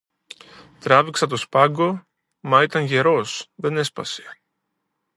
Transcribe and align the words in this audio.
Τράβηξα 0.79 1.27
το 1.27 1.35
σπάγο, 1.37 2.03
μα 2.39 2.63
ήταν 2.63 2.85
γερός, 2.85 3.47
δεν 3.55 3.77
έσπασε 3.77 4.23